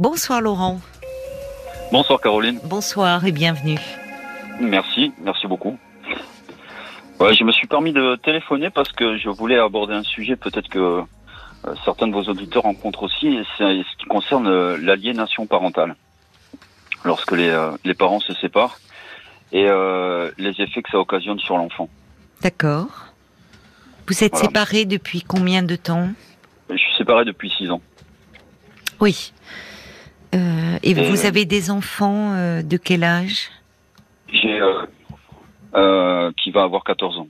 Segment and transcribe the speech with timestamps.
[0.00, 0.80] Bonsoir Laurent.
[1.92, 2.58] Bonsoir Caroline.
[2.64, 3.78] Bonsoir et bienvenue.
[4.58, 5.78] Merci, merci beaucoup.
[7.18, 10.70] Ouais, je me suis permis de téléphoner parce que je voulais aborder un sujet peut-être
[10.70, 15.44] que euh, certains de vos auditeurs rencontrent aussi, et c'est ce qui concerne euh, l'aliénation
[15.44, 15.94] parentale.
[17.04, 18.80] Lorsque les, euh, les parents se séparent
[19.52, 19.66] et
[20.38, 21.90] les effets que ça occasionne sur l'enfant.
[22.40, 23.12] D'accord.
[24.08, 26.08] Vous êtes séparés depuis combien de temps?
[26.70, 27.82] Je suis séparé depuis six ans.
[28.98, 29.34] Oui.
[30.32, 33.50] Et, vous avez des enfants de quel âge?
[34.32, 34.60] J'ai
[35.74, 37.28] euh, qui va avoir 14 ans.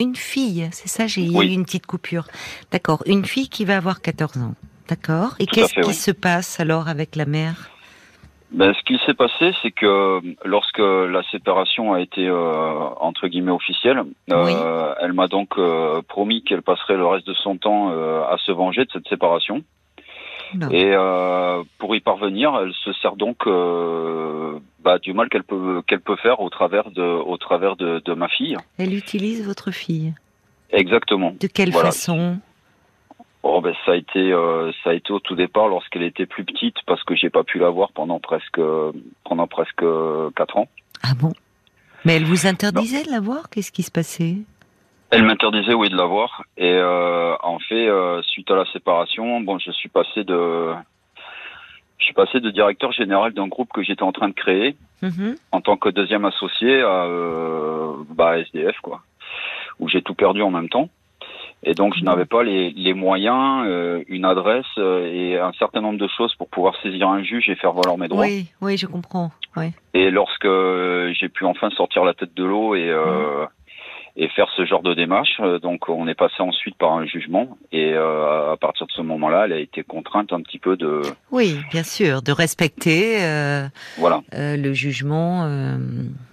[0.00, 2.26] Une fille, c'est ça, j'ai eu une petite coupure.
[2.70, 4.54] D'accord, une fille qui va avoir 14 ans.
[4.88, 5.34] D'accord.
[5.38, 7.70] Et qu'est-ce qui se passe alors avec la mère?
[8.50, 13.52] Ben, ce qui s'est passé, c'est que lorsque la séparation a été euh, entre guillemets
[13.52, 18.36] officielle, euh, elle m'a donc euh, promis qu'elle passerait le reste de son temps à
[18.38, 19.62] se venger de cette séparation.
[20.70, 20.94] Et
[21.78, 23.46] pour y parvenir, elle se sert donc
[24.82, 28.14] bah, du mal qu'elle peut qu'elle peut faire au travers de au travers de, de,
[28.14, 28.56] ma fille.
[28.78, 30.14] Elle utilise votre fille.
[30.70, 31.34] Exactement.
[31.40, 32.38] De quelle façon?
[33.44, 36.44] Oh ben ça a été euh, ça a été au tout départ lorsqu'elle était plus
[36.44, 38.60] petite parce que j'ai pas pu la voir pendant presque
[39.24, 39.84] pendant presque
[40.36, 40.68] quatre ans.
[41.02, 41.32] Ah bon?
[42.04, 43.48] Mais elle vous interdisait de la voir?
[43.50, 44.38] Qu'est-ce qui se passait?
[45.12, 49.40] Elle m'interdisait oui de la voir et euh, en fait euh, suite à la séparation
[49.40, 50.72] bon je suis passé de
[52.02, 55.36] je suis passé de directeur général d'un groupe que j'étais en train de créer mhm.
[55.52, 59.02] en tant que deuxième associé à euh, bah, SDF, quoi,
[59.78, 60.88] où j'ai tout perdu en même temps.
[61.62, 62.06] Et donc, je mhm.
[62.06, 66.34] n'avais pas les, les moyens, euh, une adresse euh, et un certain nombre de choses
[66.34, 68.24] pour pouvoir saisir un juge et faire valoir mes droits.
[68.24, 69.30] Oui, oui, je comprends.
[69.56, 69.70] Oui.
[69.94, 70.48] Et lorsque
[71.20, 73.46] j'ai pu enfin sortir la tête de l'eau et mhm
[74.16, 75.40] et faire ce genre de démarche.
[75.40, 79.02] Euh, donc on est passé ensuite par un jugement et euh, à partir de ce
[79.02, 81.02] moment-là, elle a été contrainte un petit peu de.
[81.30, 83.22] Oui, bien sûr, de respecter.
[83.22, 83.66] Euh,
[83.98, 84.22] voilà.
[84.34, 85.44] Euh, le jugement.
[85.44, 85.76] Euh,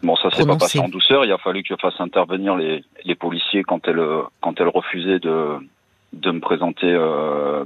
[0.03, 1.25] bon, ça s'est pas passé en douceur.
[1.25, 4.01] Il a fallu que je fasse intervenir les, les policiers quand elle
[4.41, 5.57] quand elle refusait de
[6.11, 6.91] de me présenter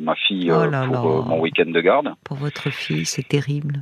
[0.01, 2.13] ma fille oh pour mon week-end de garde.
[2.25, 3.81] Pour votre fille, c'est terrible.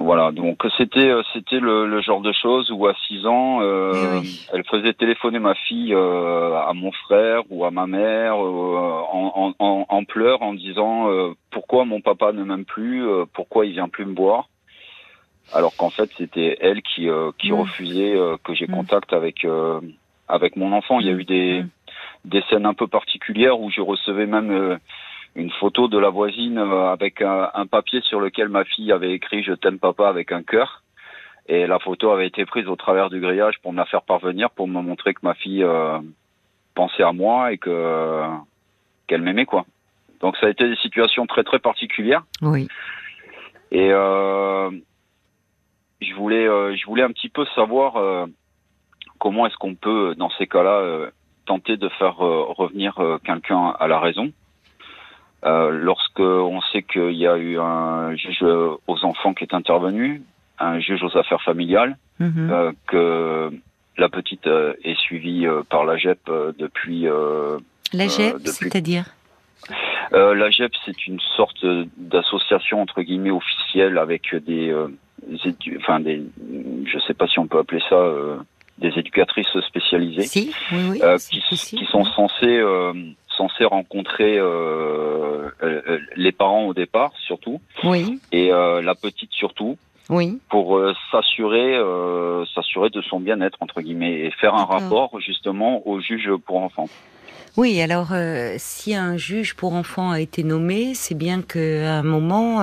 [0.00, 4.22] Voilà, donc c'était euh, c'était le, le, genre de choses où à 6 ans, euh,
[4.50, 9.86] elle faisait téléphoner ma fille euh, à mon frère ou à ma mère en, en,
[9.86, 11.10] en, pleurs en disant
[11.50, 14.48] pourquoi mon papa ne m'aime plus, pourquoi il vient plus me voir,
[15.52, 17.06] alors qu'en fait c'était elle qui
[17.38, 17.60] qui mm.
[17.60, 18.72] refusait que j'ai mm.
[18.72, 19.46] contact avec
[20.28, 20.98] avec mon enfant.
[21.00, 21.68] Il y a eu des mm.
[22.24, 24.78] des scènes un peu particulières où je recevais même
[25.34, 29.42] une photo de la voisine euh, avec un, papier sur lequel ma fille avait écrit
[29.42, 30.82] je t'aime papa avec un cœur
[31.46, 34.50] et la photo avait été prise au travers du grillage pour me la faire parvenir
[34.50, 35.98] pour me montrer que ma fille euh,
[36.74, 38.24] pensait à moi et que
[39.06, 39.64] qu'elle m'aimait quoi.
[40.20, 42.24] Donc ça a été des situations très très particulières.
[42.42, 42.68] Oui.
[43.72, 44.70] Et euh,
[46.00, 46.46] je voulais
[46.76, 48.26] je voulais un petit peu savoir
[49.18, 51.10] comment est-ce qu'on peut dans ces cas-là
[51.46, 54.32] tenter de faire revenir quelqu'un à la raison
[55.44, 60.22] euh, lorsque on sait qu'il y a eu un juge aux enfants qui est intervenu,
[60.58, 62.50] un juge aux affaires familiales, mhm.
[62.50, 63.50] euh, que
[63.96, 67.06] la petite euh, est suivie euh, par la GEP depuis.
[67.92, 69.04] la GEP, c'est-à-dire
[70.12, 71.64] La GEP, c'est une sorte
[71.96, 74.74] d'association entre guillemets officielle avec des,
[75.78, 76.22] enfin des,
[76.84, 78.12] je sais pas si on peut appeler ça
[78.78, 82.62] des éducatrices spécialisées, si, oui, oui, qui, qui, sont censées
[83.40, 87.60] censé rencontrer euh, euh, les parents au départ, surtout.
[87.84, 88.20] Oui.
[88.32, 89.78] Et euh, la petite surtout.
[90.10, 90.38] Oui.
[90.50, 91.78] Pour s'assurer,
[92.52, 96.88] s'assurer de son bien-être entre guillemets et faire un rapport justement au juge pour enfants.
[97.56, 98.08] Oui, alors
[98.56, 102.58] si un juge pour enfants a été nommé, c'est bien qu'à un moment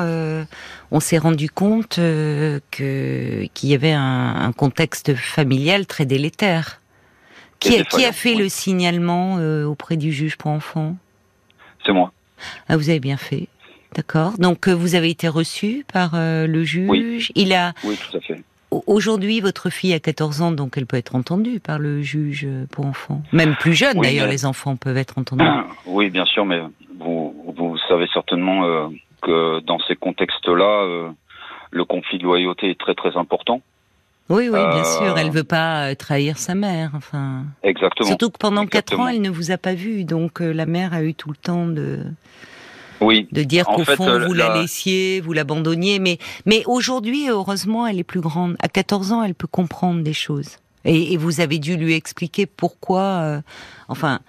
[0.91, 2.59] on s'est rendu compte que
[3.53, 6.81] qu'il y avait un, un, contexte familial très délétère.
[7.59, 10.95] Qui, a, fait le signalement euh, auprès du juge pour enfants?
[11.85, 12.11] C'est moi.
[12.67, 13.47] Ah, vous avez bien fait.
[13.95, 14.33] D'accord.
[14.37, 16.89] Donc euh, vous avez été reçu par euh, le juge?
[16.89, 17.27] Oui.
[17.35, 17.73] Il a.
[17.83, 18.41] Oui, tout à fait.
[18.85, 22.85] Aujourd'hui, votre fille a 14 ans, donc elle peut être entendue par le juge pour
[22.85, 23.21] enfants.
[23.31, 25.45] Même plus jeune, d'ailleurs, les enfants peuvent être entendus.
[25.85, 26.59] Oui, bien sûr, mais
[26.99, 28.89] vous, vous savez certainement
[29.21, 31.09] que dans ces contextes-là,
[31.71, 33.61] le conflit de loyauté est très très important.
[34.29, 35.17] Oui, oui, bien sûr.
[35.17, 36.91] Elle veut pas euh, trahir sa mère.
[36.93, 37.45] Enfin.
[37.63, 38.07] Exactement.
[38.07, 40.93] Surtout que pendant quatre ans, elle ne vous a pas vu, donc euh, la mère
[40.93, 41.99] a eu tout le temps de.
[42.99, 43.27] Oui.
[43.31, 44.59] De dire qu'au fond, euh, vous la...
[44.59, 45.99] laissiez, vous l'abandonniez.
[45.99, 48.55] Mais, mais aujourd'hui, heureusement, elle est plus grande.
[48.59, 50.57] À 14 ans, elle peut comprendre des choses.
[50.83, 53.41] Et, et vous avez dû lui expliquer pourquoi,
[53.87, 54.21] enfin,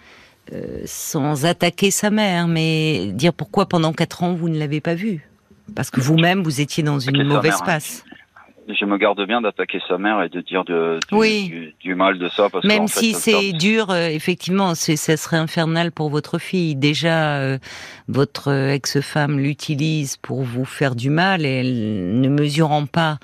[0.55, 4.95] euh, sans attaquer sa mère, mais dire pourquoi pendant quatre ans, vous ne l'avez pas
[4.95, 5.29] vue.
[5.75, 7.65] Parce que vous-même, vous étiez dans une mauvaise hein.
[7.67, 8.05] passe
[8.75, 10.99] je me garde bien d'attaquer sa mère et de dire de,
[11.81, 12.49] du, mal de ça.
[12.51, 16.75] Parce Même si c'est dur, euh, effectivement, ça serait infernal pour votre fille.
[16.75, 17.59] Déjà, euh,
[18.09, 23.19] votre ex-femme l'utilise pour vous faire du mal et elle ne mesurant pas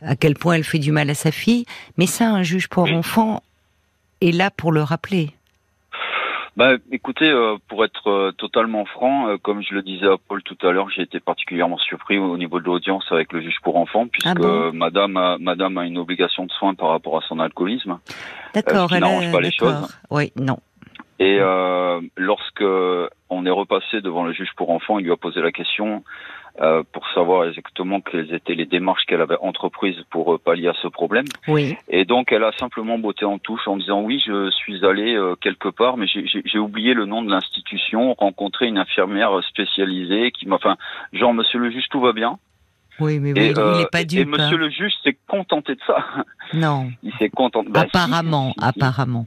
[0.00, 1.64] à quel point elle fait du mal à sa fille.
[1.96, 3.42] Mais ça, un juge pour enfant
[4.20, 5.30] est là pour le rappeler.
[6.56, 10.40] Bah, écoutez, euh, pour être euh, totalement franc, euh, comme je le disais à Paul
[10.44, 13.76] tout à l'heure, j'ai été particulièrement surpris au niveau de l'audience avec le juge pour
[13.76, 17.40] enfants, puisque ah Madame, a, Madame a une obligation de soins par rapport à son
[17.40, 17.98] alcoolisme.
[18.54, 19.98] D'accord, elle n'arrange pas les choses.
[20.10, 20.58] Oui, non.
[21.18, 21.38] Et
[22.16, 22.64] lorsque
[23.30, 26.43] on est repassé devant le juge pour enfants, il lui a posé la question euh,
[26.92, 30.88] pour savoir exactement quelles étaient les démarches qu'elle avait entreprises pour euh, pallier à ce
[30.88, 31.24] problème.
[31.48, 31.76] Oui.
[31.88, 35.34] Et donc elle a simplement botté en touche en disant oui, je suis allée euh,
[35.40, 40.56] quelque part, mais j'ai oublié le nom de l'institution, rencontré une infirmière spécialisée qui m'a,
[40.56, 40.76] enfin,
[41.12, 42.38] genre Monsieur le juge, tout va bien.
[43.00, 44.20] Oui, mais il n'est pas dupe.
[44.20, 44.58] Et Monsieur hein.
[44.58, 45.96] le juge s'est contenté de ça.
[46.52, 46.90] Non.
[47.02, 47.68] Il s'est contenté.
[47.70, 49.26] Bah, apparemment, apparemment.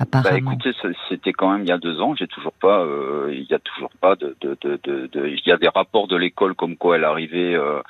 [0.00, 0.72] Bah, écoutez,
[1.08, 2.14] c'était quand même il y a deux ans.
[2.16, 5.52] J'ai toujours pas, euh, il y a toujours pas de, de, de, de, il y
[5.52, 7.80] a des rapports de l'école comme quoi elle arrivait euh,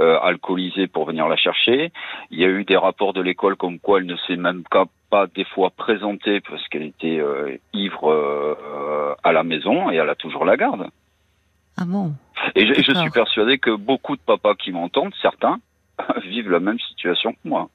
[0.00, 1.92] euh, alcoolisée pour venir la chercher.
[2.32, 4.86] Il y a eu des rapports de l'école comme quoi elle ne s'est même pas
[5.34, 10.14] des fois présentée parce qu'elle était euh, ivre euh, à la maison et elle a
[10.14, 10.88] toujours la garde.
[11.76, 12.14] Ah bon?
[12.54, 15.60] Et je, je suis persuadé que beaucoup de papas qui m'entendent, certains,
[16.24, 17.68] vivent la même situation que moi.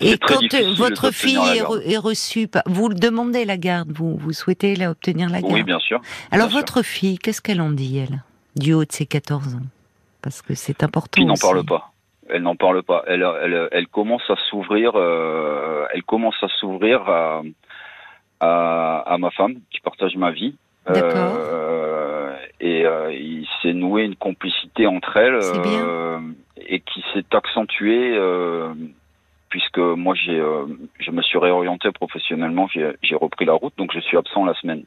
[0.00, 1.38] Et quand euh, votre fille
[1.84, 5.62] est, reçue, vous le demandez la garde, vous, vous souhaitez la obtenir la garde Oui,
[5.62, 6.00] bien sûr.
[6.30, 8.22] Alors votre fille, qu'est-ce qu'elle en dit, elle,
[8.56, 9.66] du haut de ses 14 ans?
[10.22, 11.20] Parce que c'est important.
[11.20, 11.90] Elle n'en parle pas.
[12.28, 13.04] Elle n'en parle pas.
[13.06, 14.92] Elle, elle, elle commence à s'ouvrir.
[14.94, 17.42] Euh, elle commence à s'ouvrir à,
[18.40, 20.54] à, ma femme qui partage ma vie.
[20.86, 21.36] D'accord.
[21.38, 26.18] Euh, et euh, il s'est noué une complicité entre elles euh,
[26.56, 28.18] et qui s'est accentuée
[29.48, 30.66] puisque moi j'ai euh,
[30.98, 34.84] je me suis réorienté professionnellement, j'ai repris la route, donc je suis absent la semaine.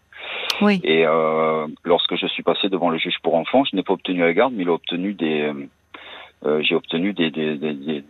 [0.61, 0.79] Oui.
[0.83, 4.19] Et euh, lorsque je suis passé devant le juge pour enfants, je n'ai pas obtenu
[4.19, 5.51] la garde, mais il a obtenu des
[6.45, 8.03] euh, j'ai obtenu des, des, des,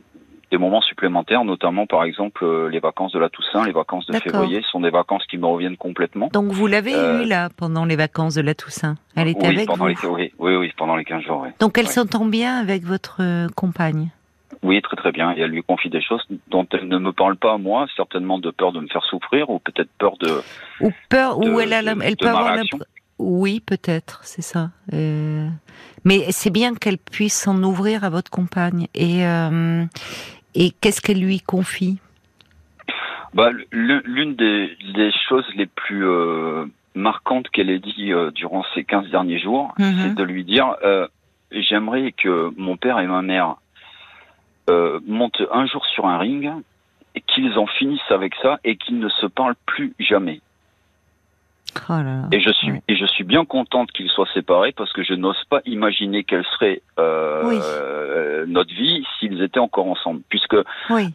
[0.52, 4.62] des, moments supplémentaires, notamment par exemple les vacances de la Toussaint, les vacances de février
[4.72, 6.30] sont des vacances qui me reviennent complètement.
[6.32, 8.96] Donc vous l'avez eu là pendant les vacances de la Toussaint?
[9.16, 10.16] Elle était avec pendant vous?
[10.16, 11.46] Les, oui, oui, pendant les 15 jours.
[11.60, 14.12] Donc elle s'entend bien avec votre compagne?
[14.64, 15.34] Oui, très très bien.
[15.36, 18.38] Et elle lui confie des choses dont elle ne me parle pas à moi, certainement
[18.38, 20.42] de peur de me faire souffrir ou peut-être peur de.
[20.82, 22.60] Ou peur, ou elle, a elle peut avoir
[23.18, 24.70] Oui, peut-être, c'est ça.
[24.94, 25.48] Euh...
[26.06, 28.88] Mais c'est bien qu'elle puisse s'en ouvrir à votre compagne.
[28.94, 29.84] Et, euh...
[30.54, 32.00] et qu'est-ce qu'elle lui confie?
[33.34, 39.10] Bah, L'une des, des, choses les plus euh, marquantes qu'elle ait dit durant ces 15
[39.10, 39.96] derniers jours, mhm.
[40.02, 40.76] c'est de lui dire
[41.52, 43.56] J'aimerais que mon père et ma mère
[44.72, 46.52] euh, montent un jour sur un ring,
[47.16, 50.42] et qu'ils en finissent avec ça et qu'ils ne se parlent plus jamais.
[51.90, 51.94] Oh
[52.34, 55.42] et je suis et je suis bien contente qu'ils soient séparés parce que je n'ose
[55.50, 60.22] pas imaginer quelle serait euh, notre vie s'ils étaient encore ensemble.
[60.28, 60.58] Puisque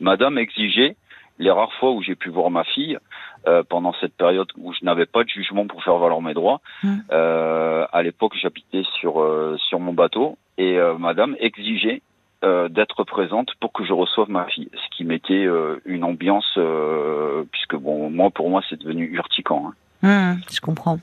[0.01, 0.97] Madame exigeait
[1.39, 2.99] les rares fois où j'ai pu voir ma fille
[3.47, 6.63] euh, pendant cette période où je n'avais pas de jugement pour faire valoir mes droits.
[6.83, 7.03] Hum.
[7.13, 12.01] Euh, à l'époque, j'habitais sur euh, sur mon bateau et Madame exigeait
[12.47, 16.47] euh, d'être présente pour que je reçoive ma fille, ce qui mettait euh, une ambiance,
[16.57, 19.73] euh, puisque bon, moi pour moi c'est devenu urticant.
[20.03, 20.35] Hein.
[20.37, 21.01] Mmh, je comprends.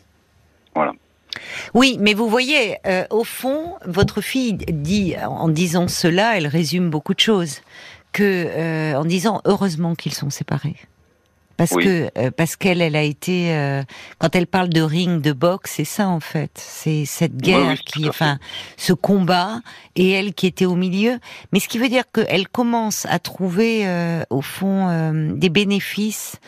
[0.74, 0.94] Voilà.
[1.74, 2.78] Oui, mais vous voyez,
[3.10, 7.62] au fond, votre fille dit, en disant cela, elle résume beaucoup de choses,
[8.14, 10.76] que en disant heureusement qu'ils sont séparés
[11.58, 13.84] parce que euh, parce qu'elle elle a été euh,
[14.18, 16.52] quand elle parle de ring de boxe c'est ça en fait.
[16.56, 18.40] C'est cette guerre qui enfin
[18.78, 19.62] ce combat
[19.96, 21.20] et elle qui était au milieu.
[21.52, 26.40] Mais ce qui veut dire qu'elle commence à trouver euh, au fond des bénéfices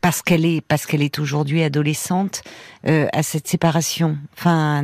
[0.00, 2.42] parce qu'elle est parce qu'elle est aujourd'hui adolescente
[2.84, 4.82] à cette séparation enfin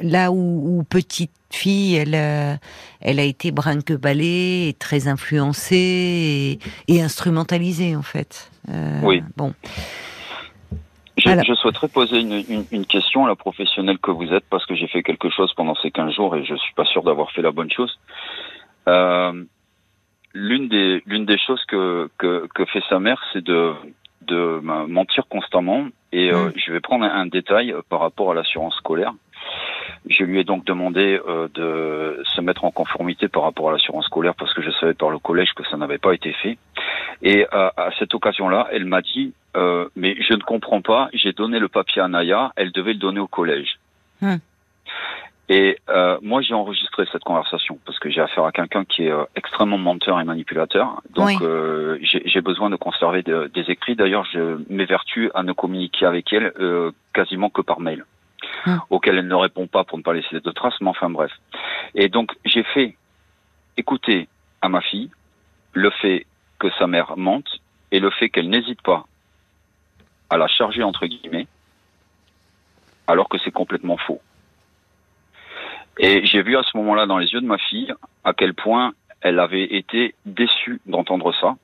[0.00, 2.54] là où, où petite fille, elle, euh,
[3.00, 8.50] elle a été brinque-ballée, et très influencée et, instrumentalisée en fait.
[8.70, 9.22] Euh, oui.
[9.36, 9.54] Bon.
[11.16, 15.02] Je, souhaiterais poser une, question à la professionnelle que vous êtes parce que j'ai fait
[15.02, 17.70] quelque chose pendant ces 15 jours et je suis pas sûr d'avoir fait la bonne
[17.70, 17.98] chose.
[18.88, 19.44] Euh,
[20.34, 23.72] l'une des l'une des choses que, que, fait sa mère, c'est de
[24.22, 26.52] de mentir constamment et mmh.
[26.56, 29.12] je vais prendre un détail par rapport à l'assurance scolaire.
[30.08, 34.06] Je lui ai donc demandé euh, de se mettre en conformité par rapport à l'assurance
[34.06, 36.58] scolaire parce que je savais par le collège que ça n'avait pas été fait.
[37.22, 41.08] Et à, cette occasion-là, elle m'a dit euh, mais je ne comprends pas.
[41.12, 43.78] J'ai donné le papier à Naya, elle devait le donner au collège.
[44.20, 44.36] Hmm.
[45.48, 49.10] Et euh, moi, j'ai enregistré cette conversation parce que j'ai affaire à quelqu'un qui est
[49.10, 51.02] euh, extrêmement menteur et manipulateur.
[51.10, 53.94] Donc, euh, j'ai besoin de conserver des écrits.
[53.94, 58.06] D'ailleurs, je m'évertue à ne communiquer avec elle euh, quasiment que par mail,
[58.64, 58.78] ah.
[58.88, 60.80] auquel elle ne répond pas pour ne pas laisser de traces.
[60.80, 61.32] Mais enfin, bref.
[61.94, 62.96] Et donc, j'ai fait
[63.76, 64.28] écouter
[64.62, 65.10] à ma fille
[65.74, 66.26] le fait
[66.58, 67.60] que sa mère mente
[67.92, 69.04] et le fait qu'elle n'hésite pas
[70.30, 71.46] à la charger entre guillemets,
[73.06, 74.22] alors que c'est complètement faux.
[75.98, 77.92] Et j'ai vu à ce moment-là dans les yeux de ma fille
[78.24, 81.56] à quel point elle avait été déçue d'entendre ça.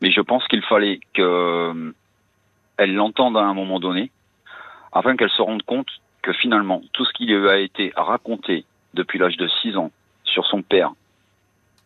[0.00, 1.92] Mais je pense qu'il fallait qu'elle euh,
[2.78, 4.10] l'entende à un moment donné,
[4.92, 5.88] afin qu'elle se rende compte
[6.22, 9.90] que finalement, tout ce qui lui a été raconté depuis l'âge de 6 ans
[10.24, 10.92] sur son père,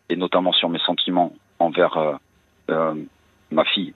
[0.09, 2.15] et notamment sur mes sentiments envers euh,
[2.69, 2.95] euh,
[3.51, 3.93] ma fille,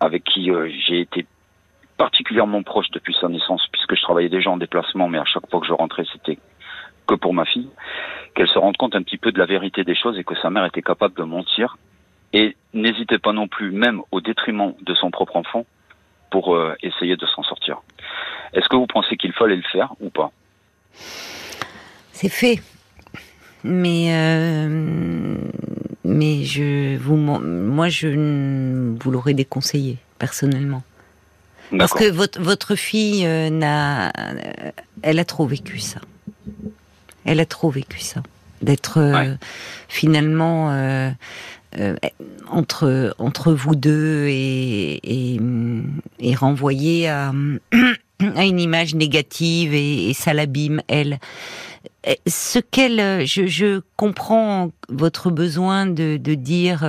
[0.00, 0.50] avec qui
[0.86, 1.26] j'ai été
[1.96, 5.60] particulièrement proche depuis sa naissance, puisque je travaillais déjà en déplacement, mais à chaque fois
[5.60, 6.38] que je rentrais, c'était
[7.06, 7.68] que pour ma fille,
[8.34, 10.50] qu'elle se rende compte un petit peu de la vérité des choses et que sa
[10.50, 11.76] mère était capable de mentir.
[12.32, 15.66] Et n'hésitait pas non plus, même au détriment de son propre enfant,
[16.30, 17.78] pour euh, essayer de s'en sortir.
[18.54, 20.32] Est-ce que vous pensez qu'il fallait le faire ou pas?
[22.10, 22.60] C'est fait.
[23.62, 25.38] Mais euh,
[26.04, 30.82] mais je vous moi je vous l'aurais déconseillé personnellement.
[31.78, 34.12] Parce que votre, votre fille euh, n'a,
[35.02, 36.00] elle a trop vécu ça.
[37.24, 38.22] Elle a trop vécu ça.
[38.62, 39.34] D'être euh,
[39.88, 41.10] finalement euh,
[42.48, 45.40] entre entre vous deux et, et,
[46.20, 47.32] et renvoyée à,
[48.36, 51.18] à une image négative et, et ça l'abîme elle.
[52.26, 56.84] Ce qu'elle, je, je comprends votre besoin de, de dire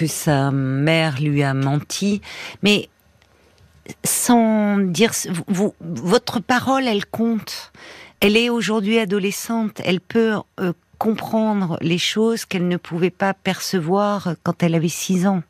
[0.00, 2.22] que sa mère lui a menti,
[2.62, 2.88] mais
[4.02, 5.12] sans dire
[5.46, 7.70] vous, votre parole, elle compte.
[8.20, 9.82] Elle est aujourd'hui adolescente.
[9.84, 15.26] Elle peut euh, comprendre les choses qu'elle ne pouvait pas percevoir quand elle avait six
[15.26, 15.42] ans.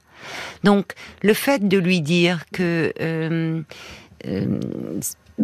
[0.65, 3.63] Donc, le fait de lui dire que euh,
[4.27, 4.61] euh,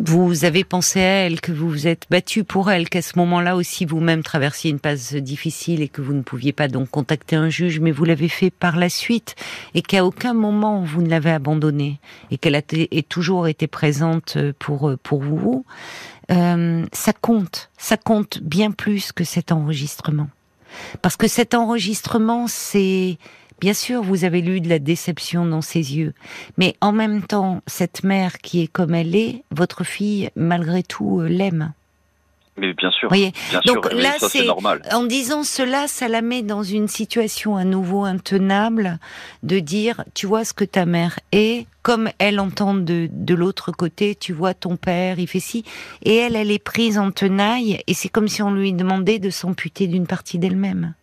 [0.04, 3.56] vous avez pensé à elle, que vous vous êtes battu pour elle, qu'à ce moment-là
[3.56, 7.48] aussi vous-même traversiez une passe difficile et que vous ne pouviez pas donc contacter un
[7.48, 9.34] juge, mais vous l'avez fait par la suite
[9.74, 11.98] et qu'à aucun moment vous ne l'avez abandonnée
[12.30, 12.62] et qu'elle a
[13.08, 15.64] toujours été présente pour pour vous,
[16.30, 20.28] euh, ça compte, ça compte bien plus que cet enregistrement,
[21.00, 23.18] parce que cet enregistrement c'est
[23.60, 26.12] Bien sûr, vous avez lu de la déception dans ses yeux,
[26.58, 31.20] mais en même temps, cette mère qui est comme elle est, votre fille, malgré tout,
[31.20, 31.72] euh, l'aime.
[32.58, 33.08] Mais bien sûr.
[33.08, 33.32] Voyez
[33.66, 34.82] Donc là, c'est normal.
[34.92, 38.98] En disant cela, ça la met dans une situation à nouveau intenable
[39.42, 43.72] de dire, tu vois ce que ta mère est, comme elle entend de, de l'autre
[43.72, 45.64] côté, tu vois ton père, il fait ci,
[46.02, 49.30] et elle, elle est prise en tenaille, et c'est comme si on lui demandait de
[49.30, 50.94] s'amputer d'une partie d'elle-même.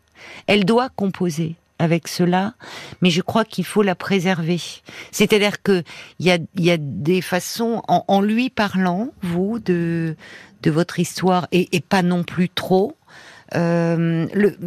[0.47, 2.53] Elle doit composer avec cela,
[3.01, 4.59] mais je crois qu'il faut la préserver.
[5.11, 5.83] C'est-à-dire que
[6.19, 10.15] il y a, y a des façons, en, lui parlant, vous, de,
[10.61, 12.97] de votre histoire, et, pas non plus trop,
[13.55, 14.57] euh, le,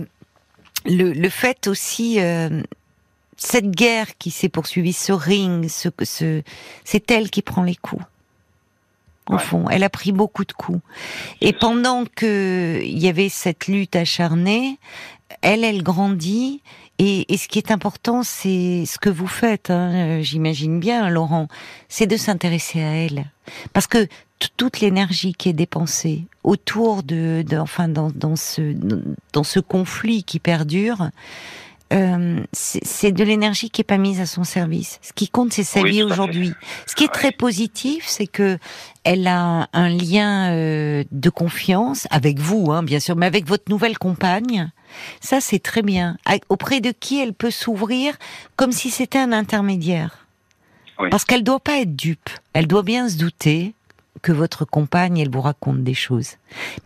[0.84, 2.62] le, le, fait aussi, euh,
[3.36, 6.42] cette guerre qui s'est poursuivie, ce ring, ce, ce,
[6.84, 8.04] c'est elle qui prend les coups.
[9.28, 10.80] Au fond, elle a pris beaucoup de coups.
[11.40, 14.78] Et pendant que il y avait cette lutte acharnée,
[15.42, 16.62] elle, elle grandit
[16.98, 21.10] et, et, ce qui est important, c'est ce que vous faites, hein, euh, j'imagine bien,
[21.10, 21.48] Laurent,
[21.88, 23.26] c'est de s'intéresser à elle.
[23.72, 24.08] Parce que
[24.56, 28.74] toute l'énergie qui est dépensée autour de, enfin, dans, dans, ce,
[29.32, 31.10] dans ce conflit qui perdure,
[31.92, 34.98] euh, c'est de l'énergie qui est pas mise à son service.
[35.02, 36.52] Ce qui compte, c'est sa vie aujourd'hui.
[36.86, 38.58] Ce qui est très positif, c'est que
[39.04, 43.70] elle a un lien euh, de confiance avec vous, hein, bien sûr, mais avec votre
[43.70, 44.70] nouvelle compagne.
[45.20, 46.16] Ça, c'est très bien.
[46.48, 48.14] Auprès de qui elle peut s'ouvrir
[48.56, 50.26] comme si c'était un intermédiaire?
[51.10, 52.30] Parce qu'elle doit pas être dupe.
[52.52, 53.74] Elle doit bien se douter
[54.22, 56.32] que votre compagne, elle vous raconte des choses.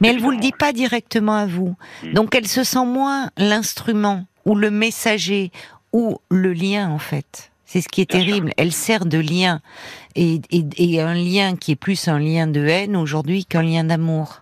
[0.00, 1.76] Mais elle vous le dit pas directement à vous.
[2.02, 2.12] Hmm.
[2.12, 5.50] Donc elle se sent moins l'instrument ou le messager
[5.92, 7.50] ou le lien en fait.
[7.64, 8.52] C'est ce qui est terrible.
[8.56, 9.60] Elle sert de lien
[10.16, 14.39] et, et, un lien qui est plus un lien de haine aujourd'hui qu'un lien d'amour.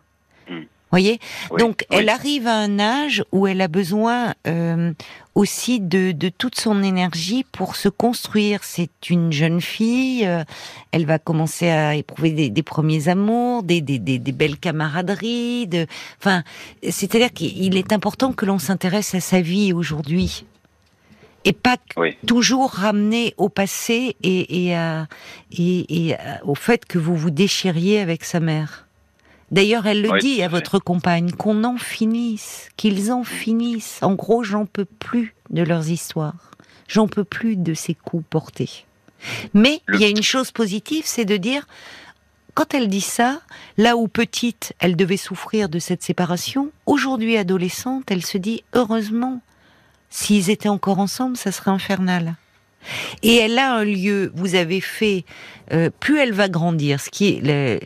[0.90, 1.20] Voyez
[1.58, 4.92] Donc elle arrive à un âge où elle a besoin euh,
[5.34, 8.64] aussi de, de, toute son énergie pour se construire.
[8.64, 10.44] C'est une jeune fille, euh,
[10.92, 15.66] elle va commencer à éprouver des, des premiers amours, des, des, des, belles camaraderies.
[15.66, 15.86] De,
[16.20, 16.42] enfin,
[16.82, 20.46] c'est-à-dire qu'il est important que l'on s'intéresse à sa vie aujourd'hui.
[21.44, 21.76] et pas
[22.26, 28.87] toujours ramener au passé et, et, au fait que vous vous déchiriez avec sa mère.
[29.50, 33.98] D'ailleurs, elle le dit à votre compagne, qu'on en finisse, qu'ils en finissent.
[34.02, 36.50] En gros, j'en peux plus de leurs histoires.
[36.86, 38.84] J'en peux plus de ces coups portés.
[39.54, 41.66] Mais il y a une chose positive, c'est de dire,
[42.54, 43.40] quand elle dit ça,
[43.76, 49.40] là où petite, elle devait souffrir de cette séparation, aujourd'hui adolescente, elle se dit, heureusement,
[50.10, 52.36] s'ils étaient encore ensemble, ça serait infernal.
[53.22, 55.24] Et elle a un lieu, vous avez fait,
[55.72, 57.80] euh, plus elle va grandir, ce qui est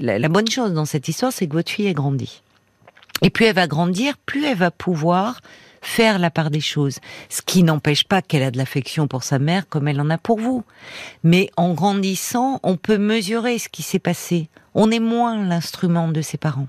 [0.00, 2.42] la, bonne chose dans cette histoire, c'est que votre fille a grandi.
[3.22, 5.40] Et plus elle va grandir, plus elle va pouvoir
[5.80, 6.98] faire la part des choses.
[7.28, 10.18] Ce qui n'empêche pas qu'elle a de l'affection pour sa mère comme elle en a
[10.18, 10.64] pour vous.
[11.24, 14.48] Mais en grandissant, on peut mesurer ce qui s'est passé.
[14.74, 16.68] On est moins l'instrument de ses parents.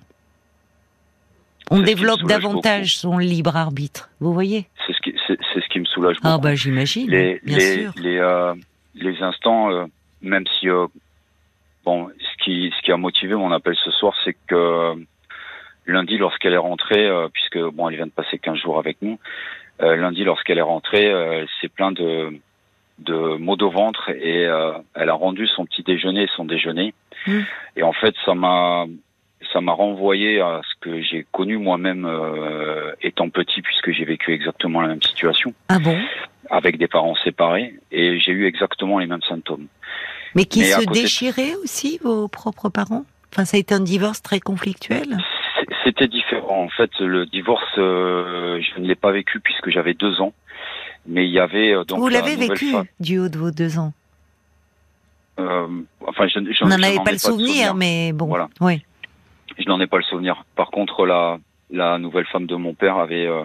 [1.72, 4.10] On développe davantage son libre arbitre.
[4.20, 4.68] Vous voyez?
[4.88, 6.36] C'est ce qui, c'est, ce qui me soulage ah, beaucoup.
[6.36, 7.10] Ah bah j'imagine.
[7.10, 7.92] Les, bien sûr.
[7.98, 8.54] Les, euh,
[8.96, 9.86] les instants, euh,
[10.22, 10.88] même si euh,
[11.86, 14.94] bon, ce qui, ce qui a motivé mon appel ce soir, c'est que
[15.86, 19.20] lundi, lorsqu'elle est rentrée, puisque bon, elle vient de passer 15 jours avec nous,
[19.80, 22.40] lundi, lorsqu'elle est rentrée, elle s'est plein de
[23.00, 24.42] de maux de ventre et
[24.94, 26.94] elle a rendu son petit déjeuner et son déjeuner.
[27.26, 27.40] Mmh.
[27.78, 28.86] Et en fait, ça m'a
[29.54, 34.34] ça m'a renvoyé à ce que j'ai connu moi-même euh, étant petit, puisque j'ai vécu
[34.34, 35.54] exactement la même situation.
[35.70, 35.98] Ah bon?
[36.50, 39.68] Avec des parents séparés, et j'ai eu exactement les mêmes symptômes.
[40.36, 43.06] Mais qui se déchiraient aussi, vos propres parents?
[43.32, 45.18] Enfin, ça a été un divorce très conflictuel?
[45.84, 46.64] C'était différent.
[46.64, 50.34] En fait, le divorce, euh, je ne l'ai pas vécu puisque j'avais deux ans.
[51.08, 52.00] Mais il y avait euh, donc.
[52.00, 53.94] Vous l'avez vécu du haut de vos deux ans?
[55.40, 55.68] Euh,
[56.06, 58.26] enfin, je, je, n'en avais pas le souvenir, mais bon.
[58.26, 58.50] Voilà.
[58.60, 58.84] Oui.
[59.60, 60.44] Je n'en ai pas le souvenir.
[60.56, 61.38] Par contre, la,
[61.70, 63.44] la nouvelle femme de mon père avait euh,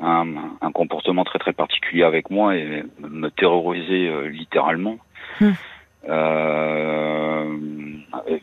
[0.00, 0.26] un,
[0.60, 4.96] un, comportement très très particulier avec moi et me terrorisait euh, littéralement.
[5.40, 5.52] Hmm.
[6.08, 7.44] Euh,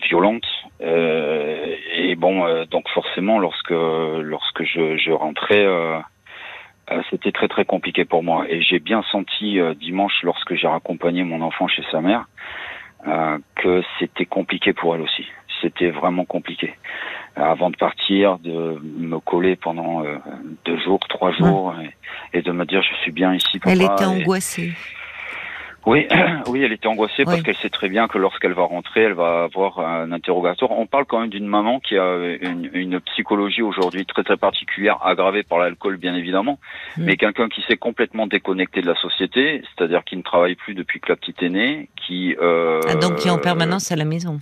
[0.08, 0.46] violente
[0.82, 5.66] euh, et bon donc forcément lorsque lorsque je, je rentrais
[7.10, 11.42] c'était très très compliqué pour moi et j'ai bien senti dimanche lorsque j'ai raccompagné mon
[11.42, 12.28] enfant chez sa mère
[13.56, 15.26] que c'était compliqué pour elle aussi
[15.62, 16.76] c'était vraiment compliqué.
[17.36, 20.18] Avant de partir, de me coller pendant euh,
[20.66, 21.76] deux jours, trois jours,
[22.34, 23.60] et, de me dire je suis bien ici.
[23.66, 24.74] Elle était angoissée.
[25.88, 26.06] Oui,
[26.50, 29.44] oui, elle était angoissée parce qu'elle sait très bien que lorsqu'elle va rentrer, elle va
[29.44, 30.72] avoir un interrogatoire.
[30.72, 35.44] On parle quand même d'une maman qui a une, psychologie aujourd'hui très très particulière, aggravée
[35.44, 36.60] par l'alcool bien évidemment,
[36.98, 37.04] mm.
[37.06, 41.00] mais quelqu'un qui s'est complètement déconnecté de la société, c'est-à-dire qui ne travaille plus depuis
[41.00, 44.06] que la petite est née, qui euh, ah, donc qui est en permanence à la
[44.06, 44.42] maison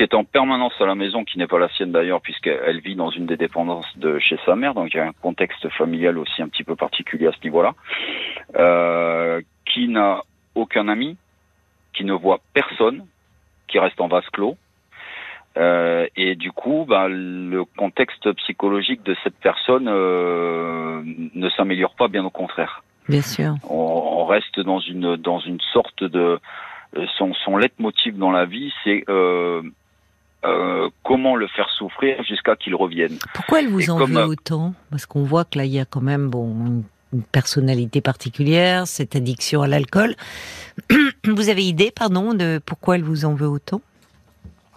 [0.00, 2.94] qui est en permanence à la maison, qui n'est pas la sienne d'ailleurs, puisqu'elle vit
[2.94, 6.16] dans une des dépendances de chez sa mère, donc il y a un contexte familial
[6.16, 7.74] aussi un petit peu particulier à ce niveau-là,
[8.56, 10.22] euh, qui n'a
[10.54, 11.18] aucun ami,
[11.92, 13.04] qui ne voit personne,
[13.68, 14.56] qui reste en vase clos.
[15.58, 21.02] Euh, et du coup, bah, le contexte psychologique de cette personne euh,
[21.34, 22.82] ne s'améliore pas, bien au contraire.
[23.06, 23.52] Bien sûr.
[23.68, 26.40] On, on, reste dans une dans une sorte de
[27.18, 29.62] son son leitmotiv dans la vie, c'est euh,
[30.42, 33.18] euh, comment le faire souffrir jusqu'à qu'il revienne.
[33.34, 34.74] Pourquoi elle vous en veut euh, autant?
[34.90, 39.14] Parce qu'on voit que là, il y a quand même bon, une personnalité particulière, cette
[39.14, 40.14] addiction à l'alcool.
[41.24, 43.82] vous avez idée, pardon, de pourquoi elle vous en veut autant?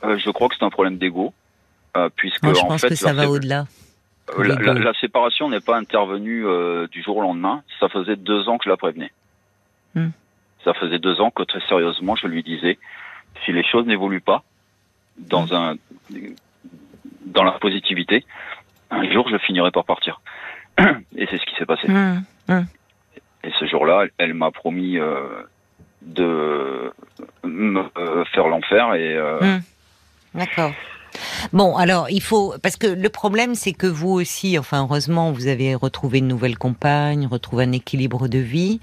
[0.04, 1.34] Euh, Je crois que c'est un problème d'ego.
[2.18, 3.66] puisque Moi, je pense que ça va au-delà.
[4.38, 6.46] La, séparation n'est pas intervenue
[6.92, 7.64] du jour au lendemain.
[7.80, 9.14] Ça faisait deux ans que je la prévenais.
[9.96, 10.10] Hmm.
[10.66, 12.78] Ça faisait deux ans que très sérieusement, je lui disais,
[13.46, 14.44] si les choses n'évoluent pas,
[15.18, 15.76] dans un
[17.26, 18.26] dans la positivité,
[18.92, 20.22] un jour je finirai par partir.
[21.16, 21.88] Et c'est ce qui s'est passé.
[21.88, 22.24] Mm.
[22.48, 22.66] Mm.
[23.44, 25.44] Et ce jour-là, elle, m'a promis euh,
[26.02, 26.94] de
[27.44, 29.16] me euh, faire l'enfer et.
[29.16, 29.58] Euh,
[30.34, 30.72] D'accord.
[31.52, 35.46] Bon, alors il faut parce que le problème c'est que vous aussi, enfin heureusement, vous
[35.46, 38.80] avez retrouvé une nouvelle compagne, retrouvé un équilibre de vie,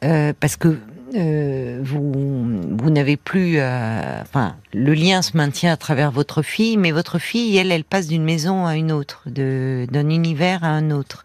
[0.00, 0.78] parce que
[1.16, 2.44] euh, vous,
[2.76, 7.18] vous n'avez plus, euh, enfin, le lien se maintient à travers votre fille, mais votre
[7.18, 11.24] fille, elle, elle passe d'une maison à une autre, d'un univers à un autre.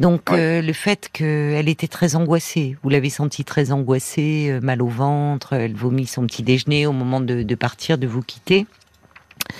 [0.00, 4.88] Donc, euh, le fait qu'elle était très angoissée, vous l'avez senti très angoissée, mal au
[4.88, 8.66] ventre, elle vomit son petit déjeuner au moment de, de partir, de vous quitter.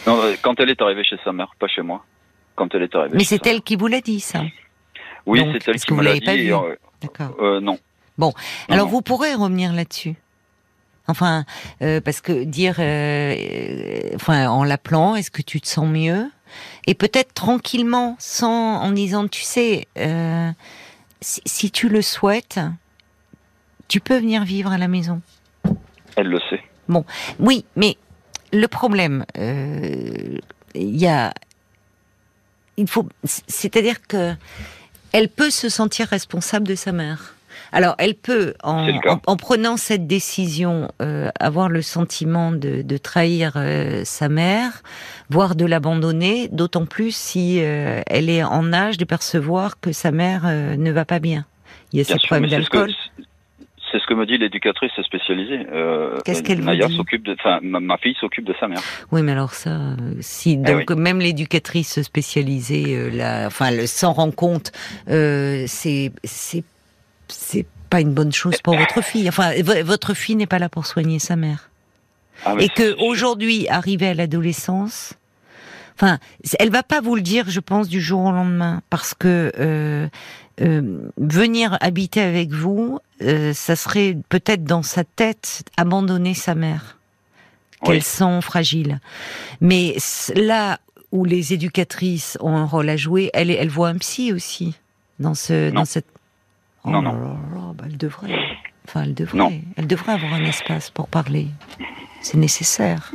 [0.06, 2.04] Non, quand elle est arrivée chez sa mère, pas chez moi.
[2.54, 3.16] Quand elle est arrivée.
[3.18, 4.42] Mais c'est elle qui vous l'a dit, ça.
[5.26, 6.50] Oui, c'est elle qui me l'a dit.
[7.02, 7.60] D'accord.
[7.60, 7.78] non,
[8.18, 8.32] Bon,
[8.68, 10.16] alors vous pourrez revenir là-dessus.
[11.08, 11.44] Enfin,
[11.82, 16.30] euh, parce que dire, euh, enfin, en l'appelant, est-ce que tu te sens mieux?
[16.86, 20.50] Et peut-être tranquillement, sans en disant, tu sais, euh,
[21.20, 22.60] si, tu le souhaites,
[23.88, 25.20] tu peux venir vivre à la maison.
[26.16, 26.62] Elle le sait.
[26.88, 27.04] Bon,
[27.38, 27.96] oui, mais
[28.52, 30.38] le problème, euh,
[30.74, 31.32] il y a,
[32.76, 34.34] il faut, c'est-à-dire que
[35.12, 37.35] elle peut se sentir responsable de sa mère.
[37.72, 44.28] Alors, elle peut, en, prenant cette décision, euh, avoir le sentiment de, trahir euh, sa
[44.28, 44.82] mère,
[45.30, 50.12] voire de l'abandonner, d'autant plus si euh, elle est en âge de percevoir que sa
[50.12, 51.44] mère ne va pas bien.
[51.92, 52.90] Il y a ces problèmes d'alcool.
[53.92, 55.64] C'est ce que me dit l'éducatrice spécialisée.
[56.24, 58.80] Qu'est-ce qu'elle s'occupe de, ma, fille s'occupe de sa mère.
[59.12, 59.78] Oui, mais alors ça,
[60.20, 64.72] si eh même l'éducatrice spécialisée, la, enfin, s'en rend compte,
[65.06, 66.64] c'est c'est
[67.28, 69.28] c'est pas une bonne chose pour votre fille.
[69.28, 71.70] Enfin, votre fille n'est pas là pour soigner sa mère.
[72.44, 75.14] Ah, et que aujourd'hui, arrivée à l'adolescence,
[75.94, 76.18] enfin,
[76.58, 80.08] elle va pas vous le dire, je pense, du jour au lendemain, parce que euh,
[80.60, 86.98] euh, venir habiter avec vous, euh, ça serait peut-être dans sa tête abandonner sa mère,
[87.82, 89.00] qu'elle sent fragile.
[89.60, 89.96] Mais
[90.34, 90.78] là
[91.12, 94.76] où les éducatrices ont un rôle à jouer, elle, elle voit un psy aussi
[95.18, 96.15] dans ce, dans cette
[96.86, 97.36] Oh non, non.
[97.74, 98.32] Bah, elle devrait.
[98.86, 99.60] Enfin, elle devrait.
[99.76, 101.48] Elle devrait avoir un espace pour parler.
[102.20, 103.12] C'est nécessaire.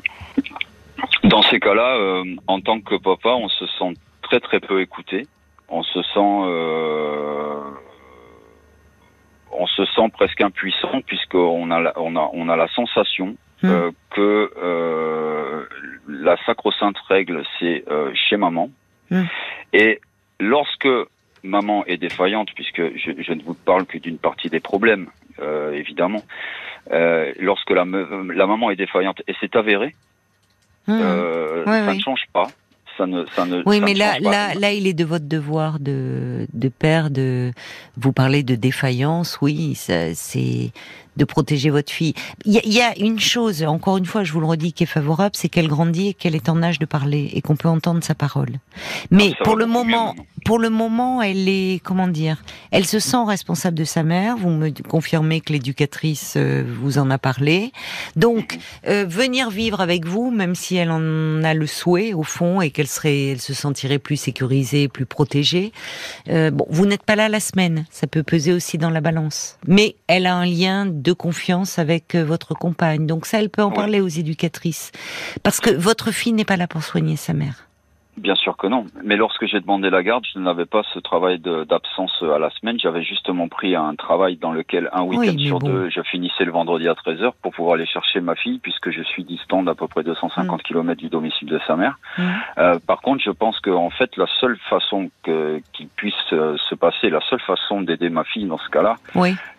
[1.23, 5.27] Dans ces cas-là, euh, en tant que papa, on se sent très très peu écouté.
[5.69, 7.61] On se sent, euh,
[9.51, 13.67] on se sent presque impuissant puisqu'on a, la, on a, on a la sensation hmm.
[13.67, 15.67] euh, que
[16.07, 18.69] la sacro-sainte règle, c'est chez maman.
[19.09, 19.23] Hmm.
[19.71, 20.01] Et
[20.39, 20.89] lorsque
[21.43, 25.07] maman est défaillante, puisque je, ne vous parle que d'une partie des problèmes,
[25.39, 26.23] euh, évidemment,
[26.91, 29.95] euh, lorsque la, la, maman est défaillante, et c'est avéré,
[30.87, 30.99] mmh.
[31.01, 32.47] euh, ça ne change pas.
[32.97, 36.45] Ça ne, ça ne, oui, mais là, là, là, il est de votre devoir de,
[36.53, 37.51] de père de
[37.95, 39.39] vous parler de défaillance.
[39.41, 40.71] Oui, c'est
[41.17, 42.13] de protéger votre fille.
[42.45, 45.35] Il y, a une chose, encore une fois, je vous le redis, qui est favorable,
[45.35, 48.15] c'est qu'elle grandit et qu'elle est en âge de parler et qu'on peut entendre sa
[48.15, 48.59] parole.
[49.09, 53.77] Mais pour le moment, pour le moment, elle est, comment dire, elle se sent responsable
[53.77, 54.37] de sa mère.
[54.37, 57.71] Vous me confirmez que l'éducatrice euh, vous en a parlé.
[58.15, 62.61] Donc, euh, venir vivre avec vous, même si elle en a le souhait au fond
[62.61, 65.71] et qu'elle serait, elle se sentirait plus sécurisée, plus protégée.
[66.29, 69.57] Euh, bon, vous n'êtes pas là la semaine, ça peut peser aussi dans la balance.
[69.67, 73.07] Mais elle a un lien de confiance avec euh, votre compagne.
[73.07, 74.91] Donc ça, elle peut en parler aux éducatrices.
[75.43, 77.67] Parce que votre fille n'est pas là pour soigner sa mère.
[78.17, 78.85] Bien sûr que non.
[79.03, 82.77] Mais lorsque j'ai demandé la garde, je n'avais pas ce travail d'absence à la semaine.
[82.77, 86.89] J'avais justement pris un travail dans lequel un week-end sur deux, je finissais le vendredi
[86.89, 90.03] à 13h pour pouvoir aller chercher ma fille puisque je suis distant d'à peu près
[90.03, 90.61] 250 mm.
[90.63, 91.97] km du domicile de sa mère.
[92.17, 92.23] Mm.
[92.57, 97.09] Euh, par contre, je pense qu'en fait, la seule façon qu'il puisse euh, se passer,
[97.09, 98.97] la seule façon d'aider ma fille dans ce cas-là,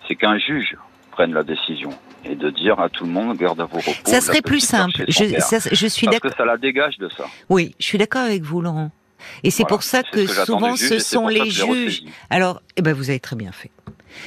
[0.06, 0.76] c'est qu'un juge
[1.12, 1.90] prenne la décision
[2.24, 3.92] et de dire à tout le monde garde à vos repos.
[4.04, 5.04] Ça serait plus simple.
[5.08, 5.24] Je,
[5.72, 6.22] je, suis d'accord.
[6.22, 7.24] Parce que ça la dégage de ça.
[7.48, 8.90] Oui, je suis d'accord avec vous, Laurent.
[9.44, 12.02] Et c'est pour ça que, souvent ce sont les juges.
[12.30, 13.70] Alors, eh ben, vous avez très bien fait.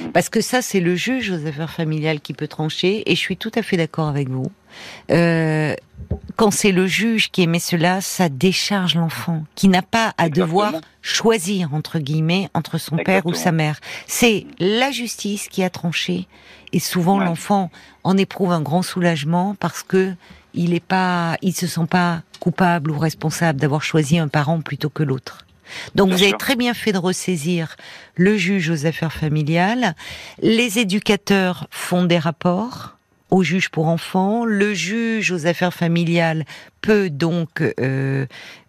[0.00, 0.08] Mm.
[0.08, 3.36] Parce que ça, c'est le juge aux affaires familiales qui peut trancher, et je suis
[3.36, 4.50] tout à fait d'accord avec vous.
[5.10, 5.74] Euh,
[6.36, 10.74] quand c'est le juge qui émet cela, ça décharge l'enfant, qui n'a pas à devoir
[11.00, 13.80] choisir, entre guillemets, entre son père ou sa mère.
[14.06, 16.26] C'est la justice qui a tranché,
[16.72, 17.70] et souvent l'enfant
[18.04, 20.14] en éprouve un grand soulagement parce que
[20.52, 24.88] il est pas, il se sent pas coupable ou responsable d'avoir choisi un parent plutôt
[24.88, 25.45] que l'autre.
[25.94, 27.76] Donc vous avez très bien fait de ressaisir
[28.14, 29.94] le juge aux affaires familiales.
[30.40, 32.96] Les éducateurs font des rapports
[33.30, 34.44] au juge pour enfants.
[34.44, 36.44] Le juge aux affaires familiales
[36.80, 38.26] peut donc euh,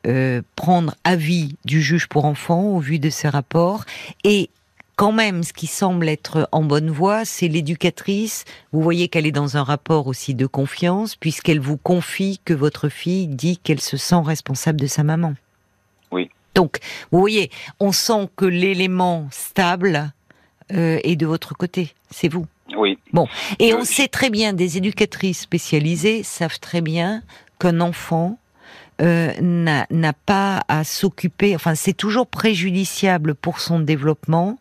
[0.08, 3.86] euh, prendre avis du juge pour enfants au vu de ces rapports.
[4.24, 4.50] Et
[4.96, 8.46] quand même, ce qui semble être en bonne voie, c'est l'éducatrice.
[8.72, 12.90] Vous voyez qu'elle est dans un rapport aussi de confiance, puisqu'elle vous confie que votre
[12.90, 15.36] fille dit qu'elle se sent responsable de sa maman.
[16.12, 16.32] Oui.
[16.58, 16.80] Donc,
[17.12, 20.12] vous voyez, on sent que l'élément stable
[20.74, 21.94] euh, est de votre côté.
[22.10, 22.48] C'est vous.
[22.76, 22.98] Oui.
[23.14, 23.28] Bon.
[23.60, 27.22] Et on sait très bien, des éducatrices spécialisées savent très bien
[27.60, 28.40] qu'un enfant
[29.02, 34.58] euh, n'a pas à s'occuper, enfin c'est toujours préjudiciable pour son développement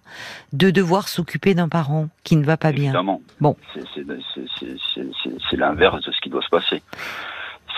[0.53, 2.91] de devoir s'occuper d'un parent qui ne va pas bien.
[2.91, 3.23] Évidemment.
[3.41, 3.57] Bon.
[3.75, 6.83] C'est l'inverse de ce qui doit se passer.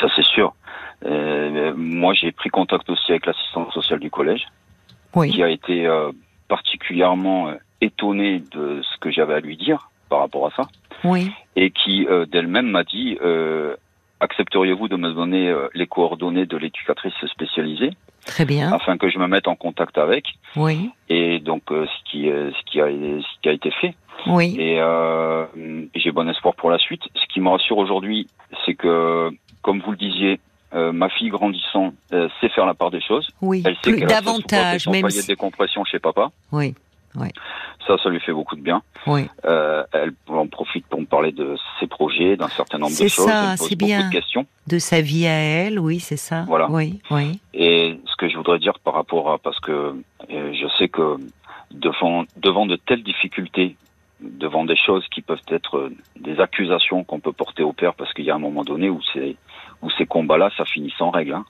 [0.01, 0.53] Ça c'est sûr.
[1.05, 4.47] Euh, moi, j'ai pris contact aussi avec l'assistante sociale du collège,
[5.15, 6.11] qui a été euh,
[6.49, 10.63] particulièrement euh, étonnée de ce que j'avais à lui dire par rapport à ça,
[11.05, 11.31] oui.
[11.55, 13.19] et qui d'elle-même m'a dit
[14.21, 17.91] accepteriez-vous de me donner les coordonnées de l'éducatrice spécialisée
[18.25, 18.73] Très bien.
[18.73, 20.25] Afin que je me mette en contact avec.
[20.57, 20.91] Oui.
[21.11, 23.95] Et donc ce qui ce qui a ce qui a été fait.
[24.27, 24.57] Oui.
[24.59, 24.81] Et
[25.95, 27.03] j'ai bon espoir pour la suite.
[27.15, 28.29] Ce qui me rassure aujourd'hui,
[28.65, 29.31] c'est que
[29.61, 30.41] comme vous le disiez,
[30.75, 33.29] euh, ma fille grandissant euh, sait faire la part des choses.
[33.41, 35.23] Oui, elle sait plus, davantage, même si...
[35.23, 36.31] de décompression chez papa.
[36.53, 36.75] Oui,
[37.15, 37.29] oui.
[37.87, 38.83] Ça, ça lui fait beaucoup de bien.
[39.07, 39.29] Oui.
[39.47, 43.11] Euh, elle en profite pour me parler de ses projets, d'un certain nombre de choses.
[43.11, 44.09] C'est ça, c'est bien.
[44.09, 44.47] De, questions.
[44.67, 46.45] de sa vie à elle, oui, c'est ça.
[46.47, 46.71] Voilà.
[46.71, 47.41] Oui, oui.
[47.55, 49.73] Et ce que je voudrais dire par rapport à, parce que
[50.31, 51.17] euh, je sais que
[51.71, 53.77] devant, devant de telles difficultés,
[54.21, 58.27] devant des choses qui peuvent être des accusations qu'on peut porter au père, parce qu'il
[58.27, 59.37] y a un moment donné où c'est
[59.83, 61.35] où ces combats-là, ça finit sans règle.
[61.35, 61.45] Hein.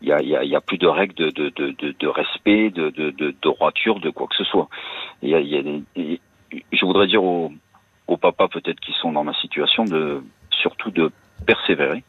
[0.00, 2.70] Il y a, y, a, y a, plus de règles de, de, de, de respect,
[2.70, 4.68] de, de, de, droiture, de quoi que ce soit.
[5.22, 6.18] Il y a, y a
[6.72, 7.52] je voudrais dire aux,
[8.08, 11.10] aux papas peut-être qui sont dans ma situation de surtout de
[11.46, 12.04] persévérer,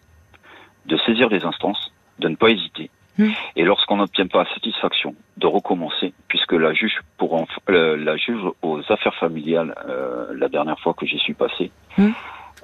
[0.85, 2.89] de saisir les instances, de ne pas hésiter.
[3.17, 3.29] Mmh.
[3.55, 8.79] Et lorsqu'on n'obtient pas satisfaction, de recommencer, puisque la juge pour euh, la juge aux
[8.89, 12.09] affaires familiales, euh, la dernière fois que j'y suis passé, mmh.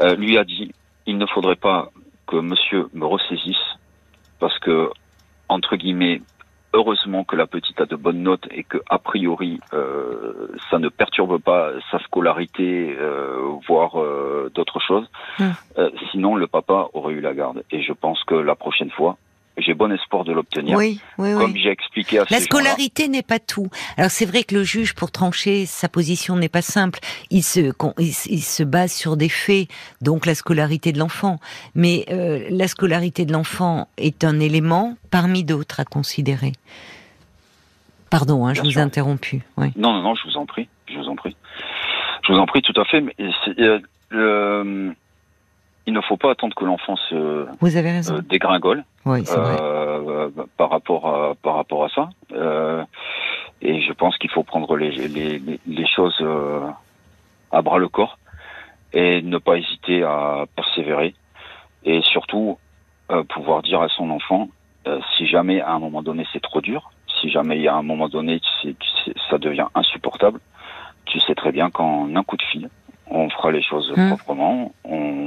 [0.01, 0.71] euh, lui a dit
[1.05, 1.89] il ne faudrait pas
[2.29, 3.79] que monsieur me ressaisisse
[4.39, 4.91] parce que,
[5.49, 6.21] entre guillemets,
[6.73, 10.89] heureusement que la petite a de bonnes notes et que, a priori, euh, ça ne
[10.89, 15.09] perturbe pas sa scolarité, euh, voire euh, d'autres choses.
[15.39, 15.53] Hum.
[16.11, 17.63] sinon, le papa aurait eu la garde.
[17.71, 19.17] Et je pense que la prochaine fois,
[19.61, 20.77] j'ai bon espoir de l'obtenir.
[20.77, 23.69] Oui, oui, Comme j'ai expliqué à La scolarité n'est pas tout.
[23.97, 26.99] Alors c'est vrai que le juge, pour trancher sa position, n'est pas simple.
[27.29, 29.67] Il se, il, se base sur des faits,
[30.01, 31.39] donc la scolarité de l'enfant.
[31.75, 36.53] Mais euh, la scolarité de l'enfant est un élément parmi d'autres à considérer.
[38.09, 39.43] Pardon, hein, je vous ai interrompu.
[39.57, 39.67] Oui.
[39.75, 41.35] Non, non, non, je vous en prie, je vous en prie.
[42.27, 43.01] Je vous en prie, tout à fait.
[43.01, 43.15] Mais
[44.13, 44.91] euh,
[45.89, 48.17] il ne faut pas attendre que l'enfant se Vous avez raison.
[48.17, 52.09] Euh, dégringole oui, euh, par rapport à, par rapport à ça.
[52.31, 52.83] Euh,
[53.63, 56.23] et je pense qu'il faut prendre les, les, les choses
[57.51, 58.19] à bras le corps
[58.93, 61.15] et ne pas hésiter à persévérer
[61.83, 62.59] et surtout
[63.29, 64.49] pouvoir dire à son enfant
[65.17, 68.39] si jamais à un moment donné c'est trop dur, si jamais à un moment donné
[69.29, 70.39] ça devient insupportable,
[71.05, 72.69] tu sais très bien qu'en un coup de fil,
[73.11, 74.09] on fera les choses hum.
[74.09, 74.73] proprement.
[74.83, 75.19] On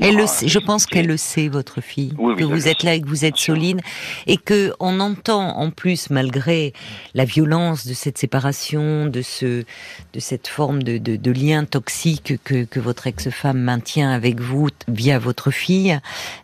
[0.00, 3.00] elle le sait, je pense qu'elle le sait, votre fille, que vous êtes là et
[3.00, 3.80] que vous êtes solide,
[4.26, 6.72] et que on entend en plus, malgré
[7.14, 9.64] la violence de cette séparation, de ce,
[10.12, 14.68] de cette forme de, de, de lien toxique que, que votre ex-femme maintient avec vous
[14.88, 15.98] via votre fille,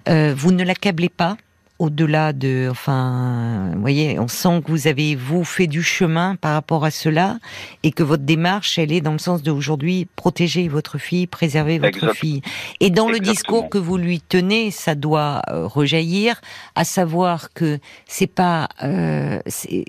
[0.09, 1.37] euh, vous ne l'accablez pas
[1.79, 6.55] au-delà de, enfin, vous voyez, on sent que vous avez vous fait du chemin par
[6.55, 7.39] rapport à cela
[7.83, 12.15] et que votre démarche, elle est dans le sens d'aujourd'hui protéger votre fille, préserver votre
[12.15, 12.41] fille.
[12.81, 16.41] Et dans le discours que vous lui tenez, ça doit euh, rejaillir,
[16.75, 19.87] à savoir que c'est pas, euh, c'est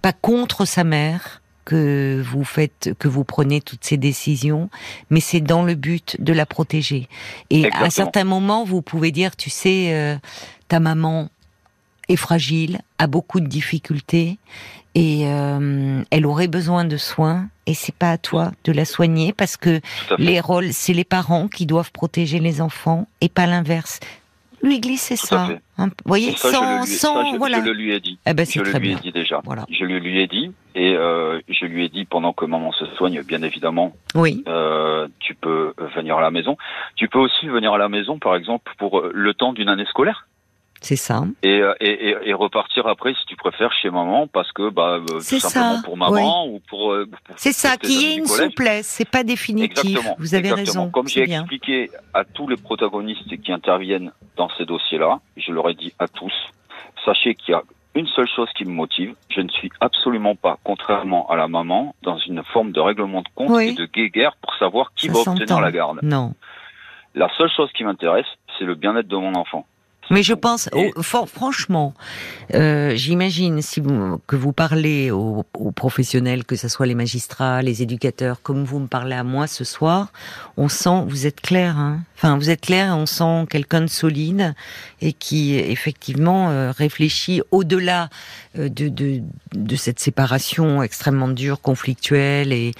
[0.00, 4.68] pas contre sa mère que vous faites, que vous prenez toutes ces décisions,
[5.10, 7.08] mais c'est dans le but de la protéger.
[7.50, 10.16] Et à certains moments, vous pouvez dire, tu sais, euh,
[10.68, 11.28] ta maman
[12.08, 14.38] est fragile, a beaucoup de difficultés,
[14.94, 19.32] et euh, elle aurait besoin de soins, et c'est pas à toi de la soigner
[19.32, 19.80] parce que
[20.18, 24.00] les rôles, c'est les parents qui doivent protéger les enfants et pas l'inverse
[24.62, 25.48] lui glisser ça.
[25.78, 27.60] Hein, vous voyez, sans, sans, voilà.
[27.60, 28.18] Je le lui ai dit.
[28.26, 29.40] Eh ben, je le lui ai dit déjà.
[29.44, 29.66] Voilà.
[29.70, 32.86] Je le lui ai dit et euh, je lui ai dit pendant que maman se
[32.96, 33.92] soigne, bien évidemment.
[34.14, 34.42] Oui.
[34.48, 36.56] Euh, tu peux venir à la maison.
[36.96, 39.86] Tu peux aussi venir à la maison, par exemple, pour euh, le temps d'une année
[39.86, 40.26] scolaire.
[40.82, 41.22] C'est ça.
[41.44, 45.06] Euh, et, et, et, repartir après, si tu préfères, chez maman, parce que bah, euh,
[45.06, 46.92] tout simplement pour maman ou pour.
[46.92, 49.84] Euh, c'est ça, qu'il y ait une souplesse, c'est pas définitif.
[49.84, 50.82] Exactement, Vous avez exactement.
[50.82, 50.90] raison.
[50.90, 55.74] Comme j'ai expliqué à tous les protagonistes qui interviennent dans ces dossiers-là, je leur ai
[55.74, 56.34] dit à tous,
[57.04, 57.62] sachez qu'il y a
[57.94, 61.94] une seule chose qui me motive, je ne suis absolument pas, contrairement à la maman,
[62.02, 65.60] dans une forme de règlement de compte et de guéguerre pour savoir qui va obtenir
[65.60, 66.00] la garde.
[66.02, 66.34] Non.
[67.14, 68.26] La seule chose qui m'intéresse,
[68.58, 69.66] c'est le bien-être de mon enfant.
[70.10, 70.68] Mais je pense,
[71.00, 71.94] franchement,
[72.54, 77.82] euh, j'imagine si vous, que vous parlez aux, professionnels, que ce soit les magistrats, les
[77.82, 80.12] éducateurs, comme vous me parlez à moi ce soir,
[80.56, 82.00] on sent, vous êtes clair, hein.
[82.16, 84.54] Enfin vous êtes clair, et on sent quelqu'un de solide
[85.00, 88.10] et qui effectivement euh, réfléchit au-delà
[88.58, 89.22] euh, de, de,
[89.54, 92.72] de cette séparation extrêmement dure, conflictuelle et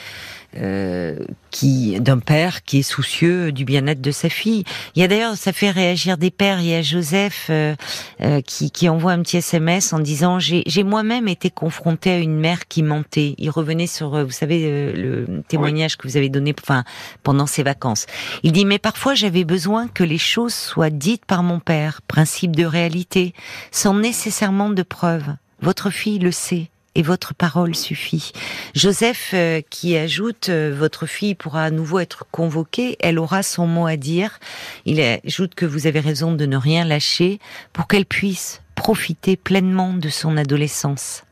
[0.56, 1.16] euh,
[1.50, 4.64] qui d'un père qui est soucieux du bien-être de sa fille.
[4.94, 6.60] Il y a d'ailleurs, ça fait réagir des pères.
[6.60, 7.74] Il y a Joseph euh,
[8.20, 12.38] euh, qui, qui envoie un petit SMS en disant j'ai moi-même été confronté à une
[12.38, 13.34] mère qui mentait.
[13.38, 16.84] Il revenait sur, vous savez, le témoignage que vous avez donné, enfin
[17.22, 18.06] pendant ses vacances.
[18.42, 22.56] Il dit mais parfois j'avais besoin que les choses soient dites par mon père, principe
[22.56, 23.34] de réalité,
[23.70, 25.34] sans nécessairement de preuves.
[25.60, 28.32] Votre fille le sait et votre parole suffit.
[28.74, 33.66] Joseph euh, qui ajoute euh, votre fille pourra à nouveau être convoquée, elle aura son
[33.66, 34.38] mot à dire.
[34.84, 37.38] Il ajoute que vous avez raison de ne rien lâcher
[37.72, 41.24] pour qu'elle puisse profiter pleinement de son adolescence.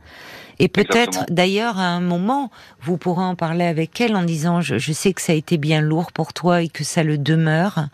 [0.61, 2.51] Et peut-être, d'ailleurs, à un moment,
[2.83, 5.81] vous pourrez en parler avec elle en disant, je, sais que ça a été bien
[5.81, 7.87] lourd pour toi et que ça le demeure,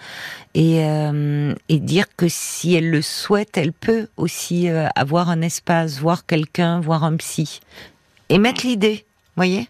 [0.54, 5.42] et, euh, et dire que si elle le souhaite, elle peut aussi euh, avoir un
[5.42, 7.60] espace, voir quelqu'un, voir un psy,
[8.30, 9.68] et mettre l'idée, voyez?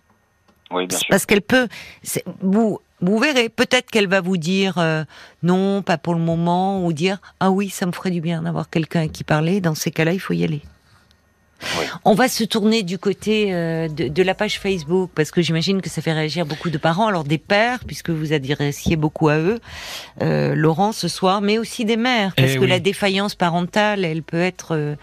[0.71, 1.07] Oui, bien sûr.
[1.11, 1.69] Parce qu'elle peut,
[2.41, 5.05] vous, vous verrez, peut-être qu'elle va vous dire euh,
[5.43, 8.71] non, pas pour le moment, ou dire ah oui, ça me ferait du bien d'avoir
[8.71, 9.61] quelqu'un à qui parler.
[9.61, 10.63] Dans ces cas-là, il faut y aller.
[12.05, 15.91] On va se tourner du côté euh, de, la page Facebook parce que j'imagine que
[15.91, 19.59] ça fait réagir beaucoup de parents, alors des pères puisque vous adressiez beaucoup à eux,
[20.23, 24.23] euh, Laurent ce soir, mais aussi des mères parce eh que la défaillance parentale, elle
[24.23, 24.95] peut être euh,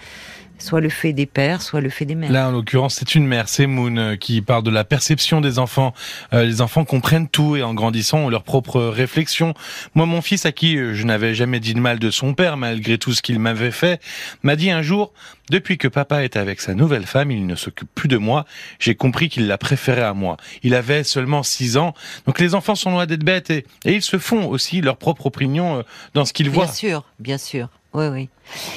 [0.63, 2.31] soit le fait des pères, soit le fait des mères.
[2.31, 5.59] Là, en l'occurrence, c'est une mère, c'est Moon, euh, qui parle de la perception des
[5.59, 5.93] enfants.
[6.33, 9.53] Euh, les enfants comprennent tout et en grandissant ont leurs propres réflexions.
[9.93, 12.57] Moi, mon fils, à qui euh, je n'avais jamais dit de mal de son père,
[12.57, 14.01] malgré tout ce qu'il m'avait fait,
[14.41, 15.13] m'a dit un jour,
[15.49, 18.45] depuis que papa est avec sa nouvelle femme, il ne s'occupe plus de moi.
[18.79, 20.37] J'ai compris qu'il la préférait à moi.
[20.63, 21.93] Il avait seulement six ans.
[22.25, 25.25] Donc les enfants sont loin d'être bêtes et, et, ils se font aussi leur propre
[25.25, 26.65] opinion dans ce qu'ils voient.
[26.65, 27.69] Bien sûr, bien sûr.
[27.93, 28.29] Oui, oui.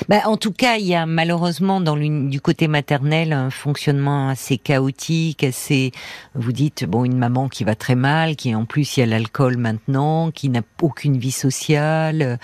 [0.08, 4.58] Bah, en tout cas, il y a malheureusement dans du côté maternel un fonctionnement assez
[4.58, 5.92] chaotique, assez.
[6.34, 9.06] Vous dites bon, une maman qui va très mal, qui en plus il y a
[9.06, 12.38] l'alcool maintenant, qui n'a aucune vie sociale,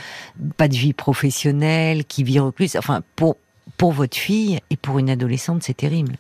[0.57, 2.75] pas de vie professionnelle, qui vit plus.
[2.77, 3.37] Enfin, pour
[3.77, 6.17] pour votre fille et pour une adolescente, c'est terrible.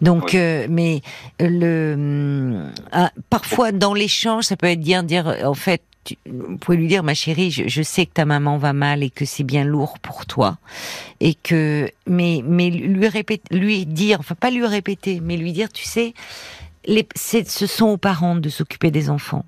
[0.00, 1.02] Donc, euh, mais
[1.40, 5.82] le hum, ah, parfois dans l'échange, ça peut être dire dire en fait
[6.28, 9.24] vous pouvez lui dire, ma chérie, je, sais que ta maman va mal et que
[9.24, 10.58] c'est bien lourd pour toi,
[11.20, 15.70] et que, mais, mais lui répéter, lui dire, enfin pas lui répéter, mais lui dire,
[15.70, 16.14] tu sais,
[16.86, 19.44] ce sont aux parents de s'occuper des enfants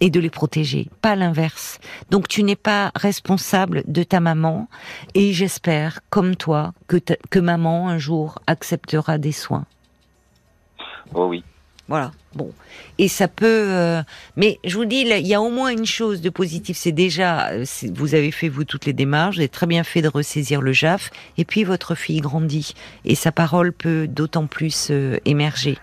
[0.00, 1.78] et de les protéger, pas l'inverse.
[2.10, 4.68] Donc tu n'es pas responsable de ta maman,
[5.14, 6.98] et j'espère, comme toi, que,
[7.30, 9.64] que maman un jour acceptera des soins.
[11.14, 11.44] Oh oui.
[11.88, 12.12] Voilà.
[12.34, 12.50] Bon.
[12.98, 13.46] Et ça peut.
[13.46, 14.02] Euh,
[14.36, 16.76] mais je vous dis, il y a au moins une chose de positif.
[16.76, 20.00] C'est déjà, euh, vous avez fait vous toutes les démarches, vous avez très bien fait
[20.00, 21.10] de ressaisir le JAF.
[21.36, 25.78] Et puis votre fille grandit et sa parole peut d'autant plus euh, émerger.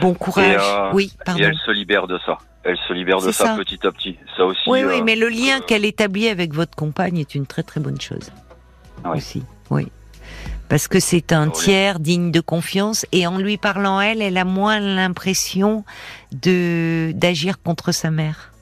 [0.00, 0.60] Bon courage.
[0.92, 1.40] oui, pardon.
[1.40, 2.38] Et elle se libère de ça.
[2.64, 4.16] Elle se libère de ça, petit à petit.
[4.36, 4.62] Ça aussi.
[4.66, 8.00] Oui, oui, mais le lien qu'elle établit avec votre compagne est une très très bonne
[8.00, 8.32] chose.
[9.04, 9.18] Oui.
[9.18, 9.42] Aussi.
[9.70, 9.86] Oui
[10.68, 14.44] parce que c'est un tiers digne de confiance et en lui parlant elle, elle a
[14.44, 15.84] moins l'impression
[16.32, 18.52] de d'agir contre sa mère.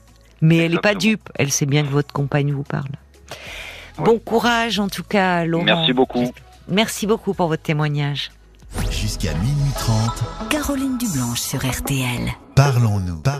[0.41, 2.91] Mais elle n'est pas dupe, elle sait bien que votre compagne vous parle.
[3.97, 5.63] Bon courage en tout cas, Laurent.
[5.63, 6.31] Merci beaucoup.
[6.67, 8.31] Merci beaucoup pour votre témoignage.
[8.89, 10.49] Jusqu'à minuit 30.
[10.49, 12.31] Caroline Dublanche sur RTL.
[12.55, 13.21] Parlons-nous.